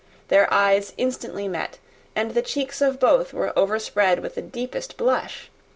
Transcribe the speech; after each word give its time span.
Their 0.29 0.51
eyes 0.51 0.93
instantly 0.97 1.47
met, 1.47 1.77
and 2.15 2.31
the 2.31 2.41
cheeks 2.41 2.81
of 2.81 2.95
each 2.95 3.33
were 3.33 3.53
overspread 3.55 4.17
with 4.21 4.33
the 4.33 4.41
deepest 4.41 4.97
blush. 4.97 5.51